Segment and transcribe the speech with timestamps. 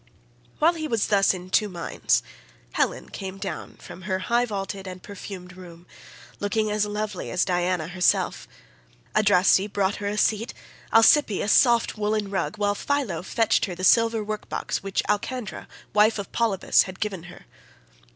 [0.57, 2.23] While he was thus in two minds
[2.71, 5.85] Helen came down from her high vaulted and perfumed room,
[6.39, 8.47] looking as lovely as Diana herself.
[9.13, 10.55] Adraste brought her a seat,
[10.91, 15.67] Alcippe a soft woollen rug while Phylo fetched her the silver work box which Alcandra
[15.93, 17.45] wife of Polybus had given her.